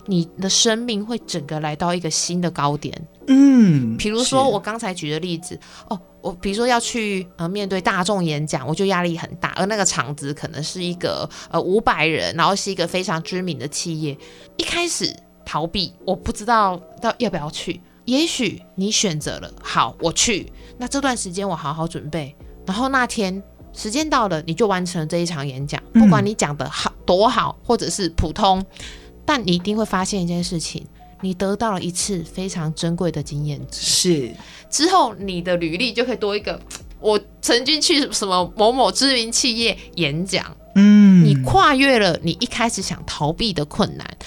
[0.09, 2.93] 你的生命会整个来到一个新的高点。
[3.27, 5.97] 嗯，比如说我刚才举的例子哦。
[6.21, 14.17] 我比如说要去呃面对大众演讲，我就压力很大，而那个场子可能是一个呃五百人，然后是一个非常知名的企业。
[14.57, 17.79] 一开始逃避，我不知道到要不要去。
[18.03, 20.51] 也许你选择了，好，我去。
[20.77, 23.41] 那这段时间我好好准备，然后那天
[23.71, 25.81] 时间到了，你就完成了这一场演讲。
[25.93, 28.61] 不管你讲的好多好，或者是普通，
[29.29, 30.83] 但你一定会发现一件事情。
[31.21, 34.31] 你得到了一次非常珍贵的经验值，是
[34.71, 36.59] 之后你的履历就可以多一个。
[36.99, 44.17] 我曾经去什么某某知名企业演讲，嗯，你跨越了你一开始想逃避的困难，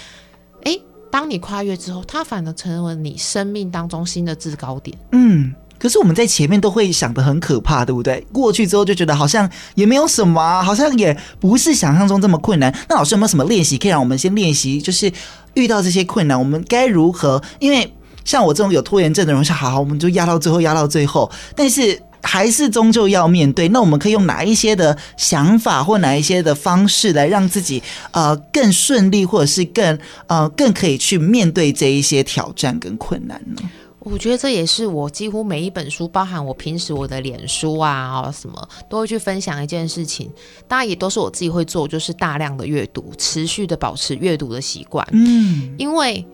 [0.63, 5.53] 诶，当你跨越之后，它反而成为你生命当中新的制高点，嗯。
[5.83, 8.25] 可是我们在前面都会想得很可怕，对不对？
[8.31, 12.73] 过去之后就觉得好像也没有什么，好像也不是想象中这么困难。
[12.89, 14.81] 那老师有没有什么练习可以让我们先练习？
[14.81, 15.13] 就是
[15.55, 17.43] 遇到这些困难，我们该如何？
[17.59, 17.93] 因为
[18.25, 21.29] 像我这种有拖延症的人，是好好，我们就压到最后，压到最后。
[21.57, 23.69] 但是还是终究要面对。
[23.71, 33.63] 那我们可以用哪一些的想法或哪一些的方式来让自己呃更顺利，或者是更呃更可以去面对这一些挑战跟困难呢？
[34.05, 40.31] 我觉得这也是我几乎每一本书，包含我平时我的脸书啊，什么都会去分享一件事情。
[40.67, 45.07] 当然也都是我自己会做，就是大量的阅读，持续的保持阅读的习惯。
[45.13, 46.27] 嗯，因为，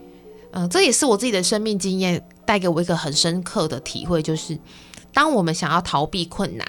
[0.53, 4.59] 嗯、呃，这也是我自己的生命经验带给我一个很深刻的体会，就是
[5.13, 6.67] 当我们想要逃避困难、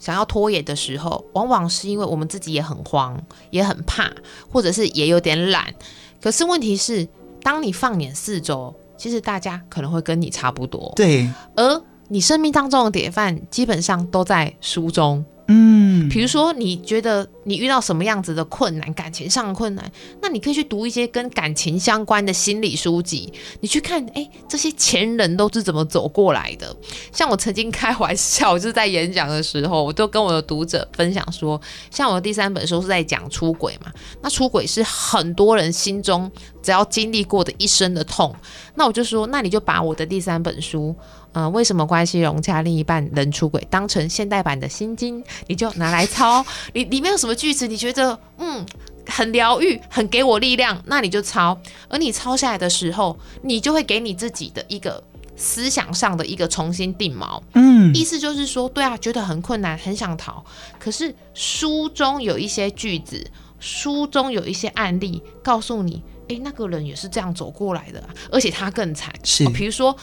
[0.00, 4.10] 想要拖延的时候，往往是因为我们自己也很慌、也很怕，
[4.50, 5.72] 或者是也有点懒。
[6.20, 7.06] 可是问题是，
[7.40, 11.26] 当你放眼四周，其实大家可能会跟你差不多，对。
[11.56, 19.90] 而你生命当中的典范基本上都在书中，嗯，比如说你觉得你遇到什么样子的困难，感情上的困难，
[20.22, 26.72] 那你可以去读一些跟感情相关的心理书籍，你去看，哎，这些前人都是怎么走过来的。
[27.10, 31.60] 像我曾经开玩笑，就是在演讲的时候，我都跟我的读者分享说，
[31.90, 33.90] 像我的第三本书是在讲出轨嘛，
[34.22, 36.30] 那出轨是很多人心中
[36.62, 38.32] 只要经历过的一生的痛，
[38.76, 40.94] 那我就说，那你就把我的第三本书。
[41.32, 43.64] 嗯、呃，为什么关系融洽，另一半人出轨？
[43.70, 46.44] 当成现代版的心经，你就拿来抄。
[46.74, 48.66] 你里面有什么句子，你觉得嗯
[49.06, 51.56] 很疗愈，很给我力量，那你就抄。
[51.88, 55.02] 而你抄下来的时候，你就会给你自己的一个
[55.36, 57.40] 思想上的一个重新定锚。
[57.54, 60.44] 嗯，意思就是说，对啊，觉得很困难，很想逃。
[60.78, 63.24] 可是书中有一些句子，
[63.60, 69.12] 书中有一些案例，告诉你，诶，那个人也是这样走过来的，而且他更惨。
[69.22, 69.96] 是，比如说。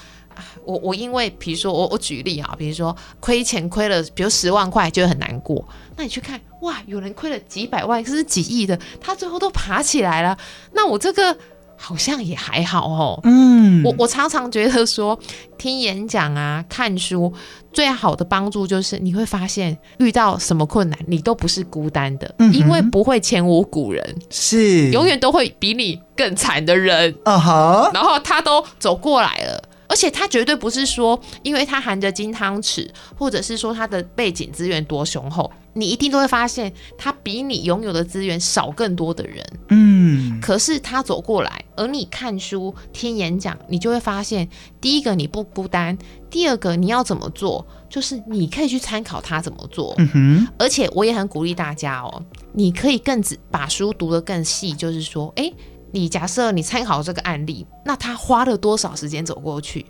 [0.65, 5.63] 我我因为比如说我我举例啊，比如说亏钱亏了，比如十万块就会很难过。
[5.95, 10.37] 那你去看哇，有人亏了几百万，甚至几亿的，他最后都爬起来了。
[10.73, 11.35] 那我这个
[11.75, 13.19] 好像也还好哦。
[13.23, 15.17] 嗯，我我常常觉得说，
[15.57, 17.33] 听演讲啊，看书
[17.73, 27.15] 最好的帮助就是你会发现遇到什么困难，你都不是孤单的，嗯、因为不会前无古人，是永远都会比你更惨的人。
[27.23, 29.63] 啊哈，然后他都走过来了。
[29.87, 39.45] 而且他绝对不是说，因为他含着金汤匙，或者是说他的背景资源多雄厚，你一定都会发现他比你拥有的资源少更多的人。
[39.69, 44.47] 嗯，可是他走过来，而你看书、听演讲，你就会发现，
[44.81, 45.97] 第一个你不孤单，
[46.29, 49.95] 第二个你要怎么做，就是你可以去参考他怎么做。
[49.97, 52.21] 嗯哼，而且我也很鼓励大家哦，
[52.53, 55.53] 你可以更仔把书读得更细，就是说，诶。
[55.91, 59.85] 你假设你参考这个案例，那他花了多少时间走过去？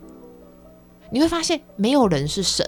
[1.09, 2.65] 你会发现没有人是神，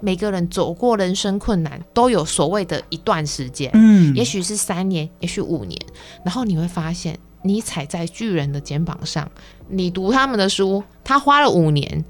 [0.00, 5.80] 每个人走过人生困难都有所谓的一段时间，嗯，也许是三年，也许五年，
[6.24, 9.30] 然后你会发现你踩在巨人的肩膀上，
[9.68, 12.04] 你读他们的书，他花了五年，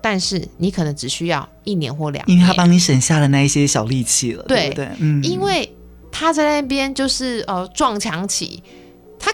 [0.00, 4.88] 但是你可能只需要一年或两年，因为他帮你省下了那一些小力气了，对，对不对？
[4.98, 5.70] 嗯，因为
[6.10, 8.62] 他在那边就是呃撞墙期。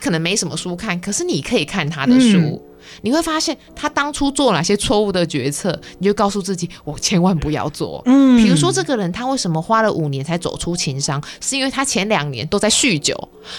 [0.05, 2.61] 他可能没什么书看，可是你可以看他的书，嗯、
[3.01, 8.03] 你会发现他当初做哪些错误的决策，你就告诉自己，我千万不要做。
[8.05, 13.17] 嗯，比如说这个人他为什么花了五年才走出情商，是因为他前两年都在酗酒，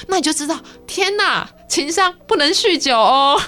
[0.07, 3.41] 那你就知道，天哪，情商不能酗酒哦。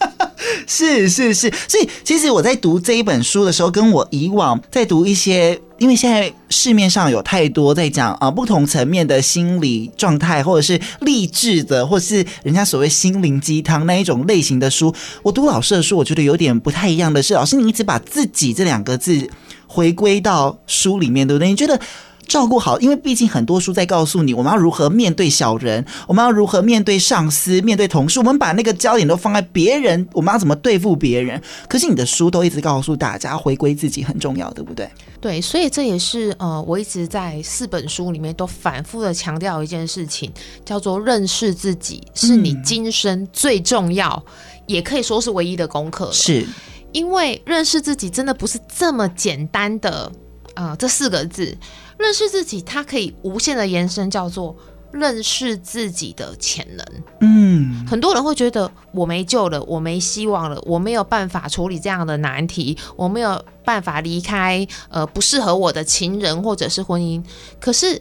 [0.68, 5.58] 是是是，所以其实我在读这一本书的时候，跟我以往在读一些。
[5.84, 14.94] 因为现在市面上有太多在讲啊、不同层面的心理状态，或者是励志的，或是人家所谓心灵鸡汤那一种类型的书。
[15.22, 19.28] 我读老师的书，我觉得有点不太一样的是，老师你一直把自己这两个字
[19.66, 21.48] 回归到书里面，对不对？
[21.50, 21.78] 你觉得？
[22.26, 28.18] 照顾好，因为毕竟很多书在告诉你，我们要如何面对小人，我们要如何面对上司、面对同事。
[28.18, 31.40] 我们把那个焦点都放在别人，我们要怎么对付别人？
[31.68, 34.88] 可是你的书都一直告诉大家，回归自己很重要，对不对？
[35.20, 40.32] 对，所以这也是呃，我一直在四本书里面都反复的强调一件事情，
[40.64, 46.10] 叫做认识自己是你今生最重要，嗯、也可以说是唯一的功课。
[46.12, 46.46] 是，
[46.92, 50.10] 因为认识自己真的不是这么简单的
[50.54, 51.56] 啊、呃，这四个字。
[51.98, 54.56] 认识自己，它可以无限的延伸，叫做
[54.92, 56.86] 认识自己的潜能。
[57.20, 67.22] 嗯，很多人会觉得我没救了，我没希望了，我没有办法处理这样的难题，我没有办法离开呃不适合我的情人或者是婚姻。
[67.60, 68.00] 可是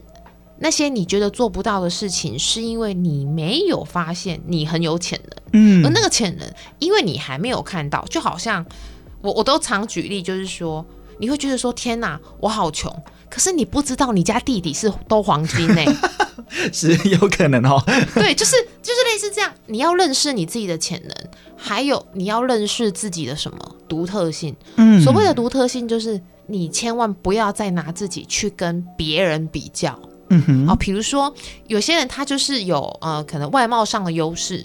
[0.59, 5.37] 那些你觉得做不到的事情，是因为你没有发现你很有潜能。
[5.53, 6.47] 嗯，而那个潜能，
[6.79, 8.65] 因为你还没有看到，就好像
[9.21, 10.85] 我我都常举例，就是说
[11.19, 12.91] 你会觉得说天哪，我好穷。
[13.33, 15.81] 可是你不知道，你家弟弟是都黄金呢？
[16.71, 17.81] 是有可能哦。
[18.13, 19.51] 对，就是就是类似这样。
[19.65, 21.11] 你要认识你自己的潜能，
[21.57, 23.57] 还有你要认识自己的什么
[23.89, 24.55] 独特性。
[24.75, 29.99] 嗯，所谓的独特性，就是你千万不要再拿自己去跟别人比较。
[30.29, 31.33] 嗯哼，哦，比如说
[31.65, 34.63] 有些人他就是有呃可能外貌上的优势，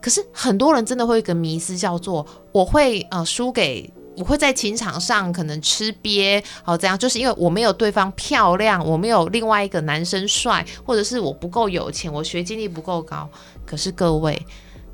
[0.00, 3.92] 可是很多人真的会有一个迷思，叫做我会呃输给。
[4.14, 13.26] 我会在情场上可能吃瘪，好这样，就是因为我没有对方漂亮，我没有另外一个男生帅，或者是我不够有钱，我学经历不够高。
[13.64, 14.40] 可是各位，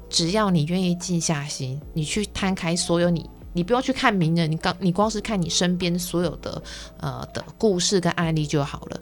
[0.08, 6.62] 只要你愿意静下心，你去摊开所有你，你不用去看名人，你刚你光是看你身边所有的
[7.00, 9.00] 呃的故事跟案例就好了。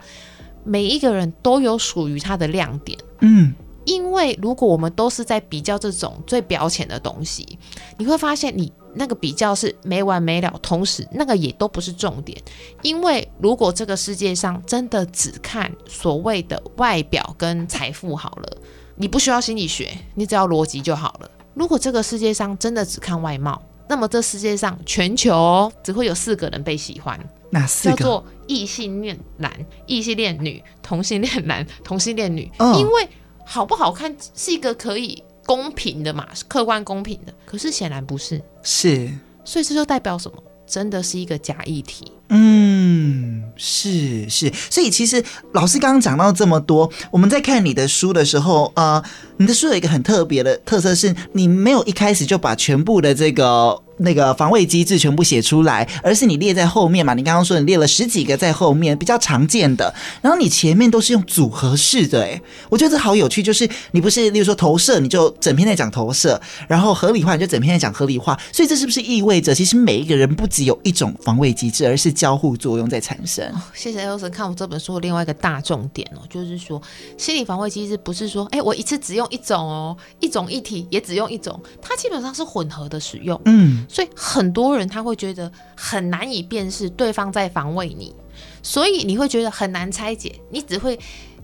[0.64, 3.52] 每一个人都有属于他的亮点，嗯，
[3.84, 7.58] 因为如果我们都是在比较这种最表浅的东西，
[7.98, 8.72] 你会发现你。
[8.96, 12.40] 那个比较是没完没了，同时那个也都不是重点。
[12.82, 18.56] 因为如果这个世界上真的只看所谓的外表跟财富好了，
[18.96, 21.30] 你不需要心理学，你只要逻辑就好了。
[21.54, 27.18] 如果这个世界上真的只看外貌，那么这世界上全球只会有四个人被喜欢，
[27.50, 27.96] 哪四个？
[27.96, 29.52] 叫做异性恋男、
[29.86, 32.50] 异性恋女、同性恋男、同性恋女。
[32.58, 33.08] 哦，因为
[33.44, 37.32] 好不好看是一个可以公平的嘛，是客观公平的。
[37.46, 39.08] 可是显然不是，是，
[39.44, 40.36] 所以这就代表什么？
[40.66, 42.12] 真的是一个假议题。
[42.28, 49.02] 嗯，是是，所以其实老师刚刚讲到这么多，我们在看你的书的时候，呃，
[49.36, 53.80] 你的书有一个很特别的特色，是你没有一开始就把全部的这个。
[53.98, 57.14] 那个防卫机制全部写出来，而是你列在后面嘛？
[57.14, 63.42] 你刚刚说你列了十几个在后面比较常见的，然后你前面都是用组合式的，诶，我觉得这好有趣。
[63.42, 73.46] 就是你不是，例如说投射，你就整篇在讲投射，然后合理化你就整篇在讲合理化，所以这是不是意味着其实每一个人不只有一种防卫机制，而是交互作用在产生？
[73.54, 76.80] 哦、谢谢 Elson 看我这本书的另外一个大重点哦，就是说
[77.16, 83.85] 心理防卫机制不是说，哎，我一次只用一种哦，一种一体也只用一种，它基本上是混合的使用，嗯。
[83.88, 88.14] 所以很多人他会觉得很难以辨识对方在防卫你，
[88.62, 90.98] 所以你会觉得很难拆解，你只会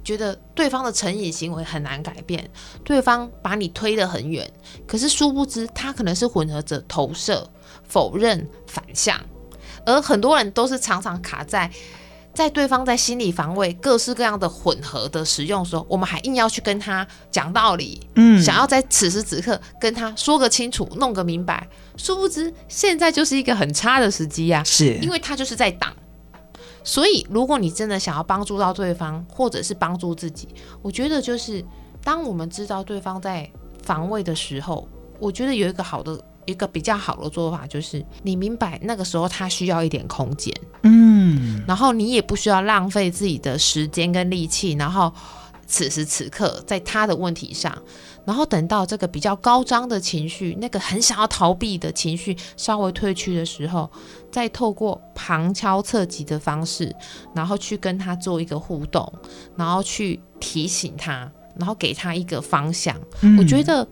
[0.04, 2.50] 觉得对方的成瘾行为很难改变，
[2.84, 4.50] 对方把你推得很远，
[4.86, 7.48] 可是殊不知他可能是混合着投射、
[7.88, 9.20] 否认、反向，
[9.86, 11.70] 而很多人都是常常卡在。
[12.34, 25.92] 在对方在心理防卫各式各样的混合的使用的时候，我们还硬要去跟他讲道理，嗯，想要在此时此刻跟他说个清楚、弄个明白，殊不知现在就是一个很差的时机呀，是因为他就是在挡。
[26.84, 30.48] 所以，如果你真的想要帮助到对方，或者是帮助自己，
[30.80, 31.64] 我觉得就是
[32.02, 33.48] 当我们知道对方在
[33.84, 34.88] 防卫的时候，
[35.20, 36.18] 我觉得有一个好的。
[36.44, 45.12] 一个比较好的做法就是，你明白那个时候他需要一点空间，嗯，然后你也不需要浪费自己的时间跟力气，然后
[45.66, 47.76] 此时此刻在他的问题上，
[48.24, 53.90] 然后等到这个比较高涨的情绪，那个很想要逃避的情绪稍微退去的时候，
[54.30, 56.94] 再透过旁敲侧击的方式，
[57.34, 59.10] 然后去跟他做一个互动，
[59.56, 63.86] 然后去提醒他，然后给他一个方向，嗯，我觉得。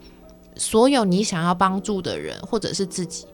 [0.60, 3.24] 所有你想要帮助的人，或者是自己，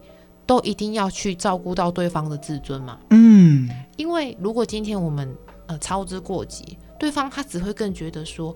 [0.46, 2.96] 都一定要去照顾到对方的自尊嘛。
[3.10, 5.28] 嗯，因为如果今天我们
[5.66, 8.54] 呃操之过急，对方他只会更觉得说，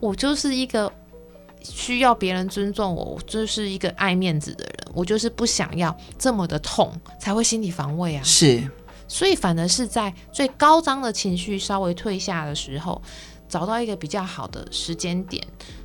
[0.00, 0.92] 我就是一个
[1.62, 8.22] 需要别人尊重我，我就是一个爱面子的人，我就是不想要这么的痛，才会心理防卫啊。
[8.24, 8.68] 是，
[9.06, 13.00] 所以反而是在最高涨的情绪稍微退下的时候，
[13.48, 15.42] 找到一个比较好的时间点。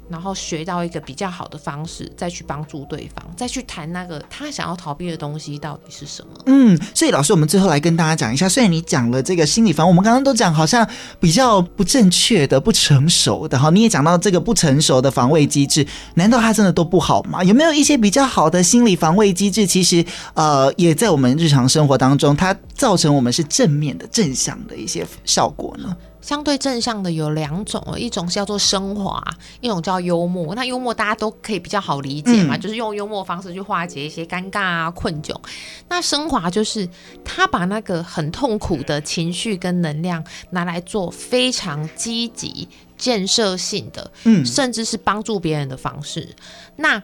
[0.10, 6.32] 然后学到一个比较好的方式，再去帮助对方，再去谈那个他想要逃避的东西到底是什么。
[6.48, 10.86] 嗯，所以老师，我们最后来跟大家讲一下，虽然你讲了这个心理防，我们刚刚都讲好像
[11.18, 17.42] 比较不正确的、不成熟的哈，你也讲到这个不成熟的防卫机制，难道它真的都不好吗？
[17.42, 19.66] 有没有一些比较好的心理防卫机制？
[19.66, 25.96] 其实呃，也在我们日常生活当中，它造成我们是正面的、正向的一些效果呢？
[26.22, 29.22] 相对正向的有两种，一种叫做升华，
[29.60, 30.56] 一种叫幽默。
[30.56, 35.36] 那幽默大家都可以比较好理解嘛，嗯、就是用幽默方式去化解一些尴尬啊、困窘。
[35.90, 36.88] 那升华就是
[37.26, 42.68] 他把那个很痛苦的情绪跟能量拿来做非常积极、
[42.98, 46.30] 建设性的，嗯，甚至是帮助别人的方式。
[46.76, 47.02] 那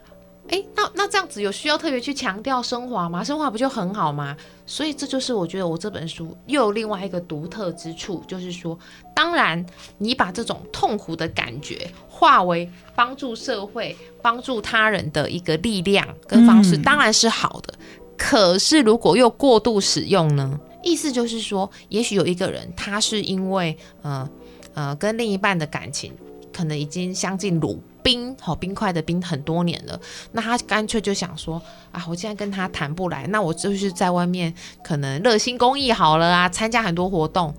[0.48, 3.22] 哎，那那这样子有需要特别去强调升华吗？
[3.22, 4.36] 升华不就很好吗？
[4.66, 8.78] 所以这就是我觉得我这本书又有另外一个独特之处，就是说，
[9.14, 9.64] 当然
[9.98, 17.74] 你把这种痛苦的感觉化为帮助社会、帮助他人的一个力量跟方式，当然是好的。
[18.16, 20.58] 可是如果又过度使用呢？
[20.82, 24.28] 意思就是说，也许有一个人他是因为呃
[24.74, 26.12] 呃跟另一半的感情
[26.52, 27.82] 可能已经相敬如。
[28.08, 30.00] 冰好冰块的冰很多年了，
[30.32, 31.60] 那他干脆就想说
[31.92, 37.54] 啊，我既然跟他谈不来，那我就是在外面可能热心公益好了啊，参加很多活动。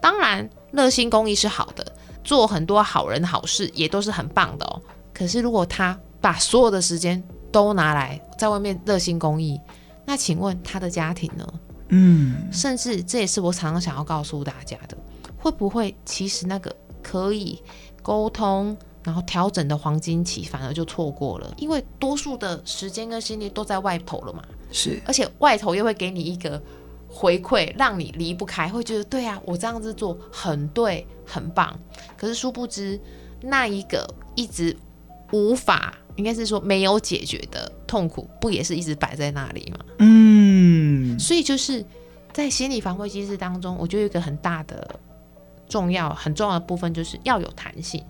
[0.00, 1.84] 当然，热心公益是好的，
[2.22, 4.80] 做很多好人好事也都是很棒的哦。
[5.12, 7.20] 可是，如果他把所有的时间
[7.50, 9.60] 都拿来在外面热心公益，
[10.06, 11.44] 那请问他的家庭呢？
[11.88, 14.96] 嗯，甚至这也是我常常想要告诉大家的，
[15.36, 16.72] 会不会其实那个
[17.02, 17.60] 可以
[18.00, 18.76] 沟通，
[19.08, 24.42] 然后调整的黄金期反而就错过了，因为多数的时间跟心力都在外头了嘛。
[24.70, 26.62] 是，而且外头又会给你一个
[27.08, 31.74] 回馈，让你离不开，会觉得对啊，我这样子做很对，很棒。
[32.18, 33.00] 可是殊不知，
[33.40, 34.76] 那一个一直
[35.32, 39.78] 无法，应该是说没有解决的痛苦不也是一直摆在那里吗？
[40.00, 41.82] 嗯，所以就是
[42.34, 45.00] 在心理防卫机制当中，我觉得有一个很大的
[45.68, 48.02] 重要、很重要的部分，就是要有弹性，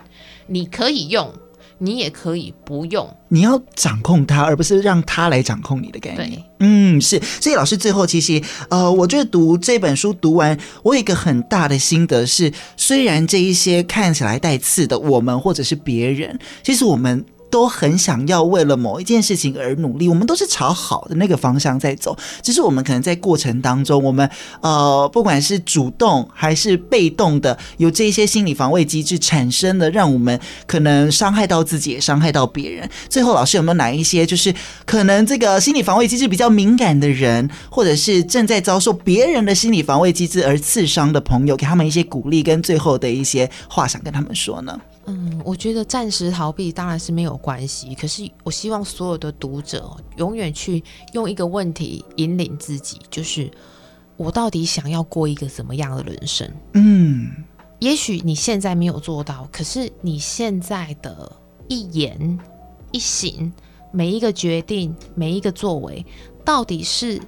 [0.47, 1.33] 你可以用。
[1.81, 6.31] 你也可以不用，你要掌控它，而不是让它来掌控你的概念。
[6.31, 7.21] 对，嗯，是。
[7.41, 17.25] 所以老师最后其实，呃，我觉得读这本书读完，我有一个很大的心得是，虽然这一些看起来带刺的我们或者是别人，其实我们。
[17.51, 22.17] 都很想要为了某一件事情而努力，我们都是朝好的那个方向在走。
[22.43, 24.29] 只是我们可能在过程当中，我们
[24.61, 32.89] 呃，不管是主动还是被动的，有这些心理防卫机制产生的，让我们可能伤害到自己，也伤害到别人。
[33.09, 44.79] 最后，老师有没有哪一些就是可能这个心理防卫机制比较敏感的人，或者是正在遭受别人的心理防卫机制而刺伤的朋友，给他们一些鼓励跟最后的一些话，想跟他们说呢？
[45.09, 50.85] 嗯，我觉得暂时逃避当然是没有关系，可是我希望所有的读者永远去
[51.15, 53.51] 用一个问题引领自己，就是
[54.17, 56.51] 我到底想要过一个怎么样的人生？
[56.75, 57.31] 嗯，
[57.79, 61.33] 也许你现在没有做到，可是你现在的
[61.69, 62.39] 一言
[62.93, 63.53] 一行，
[63.91, 66.05] 每一个决定，每一个作为，
[66.45, 67.21] 到底是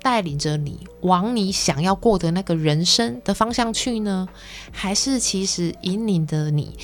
[0.00, 4.28] 带领着你往你想要过的那个人生的方向去呢，
[4.70, 6.76] 还是其实引领着你？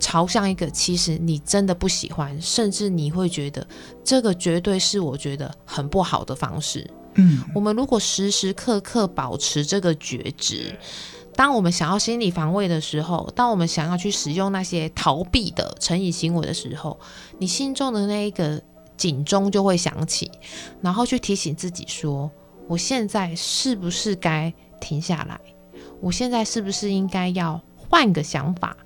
[0.00, 3.66] 朝向一个其实你真的不喜欢，甚至你会觉得
[4.04, 6.88] 这个绝对是我觉得很不好的方式。
[7.14, 10.78] 嗯，我们如果时时刻刻保持这个觉知，
[11.34, 16.98] 当我们想要心理防卫的时候，当我们想要去使用那些逃避的成瘾行为的时候，
[17.38, 18.62] 你心中的那一个
[18.96, 20.30] 警钟就会响起，
[20.80, 22.30] 然后去提醒自己说：
[22.68, 25.40] 我现在是不是该停下来？
[26.00, 28.76] 我现在是不是应该要换个想法？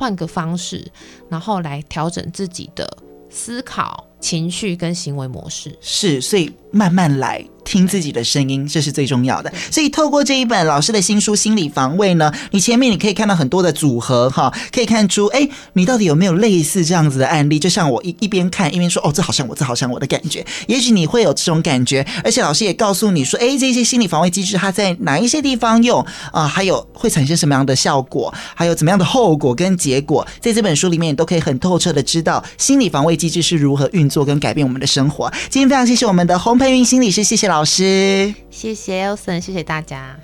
[0.00, 0.82] 换个方式，
[1.28, 2.90] 然后来调整自己的
[3.28, 5.76] 思考、情绪跟行为模式。
[5.82, 7.46] 是，所以慢慢来。
[7.70, 9.52] 听自己的声音，这是最重要的。
[9.70, 17.60] 所以透过这一本老师的新书《心理防卫》呢，你前面你可以看到很多的组合哈，可以看出，哎，你到底有没有类似这样子的案例？
[17.60, 20.44] 就像我一一边看一边说，哦，这好像我，这好像我的感觉。
[20.66, 26.48] 也许你会有这种感觉，而且老师也告诉你说，哎，这些心理防卫机制它在哪一些地方用啊？
[26.48, 28.34] 还有会产生什么样的效果？
[28.56, 30.26] 还有怎么样的后果跟结果？
[30.40, 35.32] 在这本书里面，你都可以很透彻的知道心理防卫机制是如何运作跟改变我们的生活。
[35.48, 37.59] 今天非常谢谢我们的洪培云心理师，谢谢老师。
[37.60, 40.16] 老师，谢谢 Elson，谢谢大家。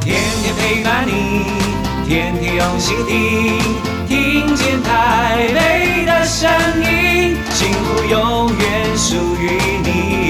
[0.00, 1.44] 天天陪伴你，
[2.08, 3.58] 天天用心听，
[4.08, 9.50] 听见台北的声音，幸福永远属于
[9.84, 10.29] 你。